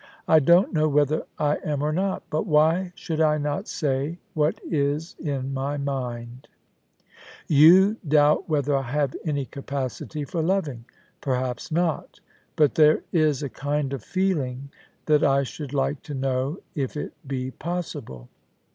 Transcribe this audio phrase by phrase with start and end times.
[0.19, 4.17] * I don't know whether I am or not; but why should I not say
[4.33, 6.47] what is in my mind?
[7.47, 10.85] You doubt whether I have any capacity for loving.
[11.21, 12.19] Perhaps not,
[12.55, 14.71] but there is a kind of feeling
[15.05, 18.27] that I should like to know if it be possible.